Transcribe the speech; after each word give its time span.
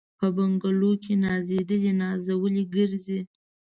په 0.19 0.27
بنګلو 0.35 0.91
کي 1.03 1.13
نازېدلي 1.23 1.91
نازولي 2.01 2.63
ګرځي 2.75 3.19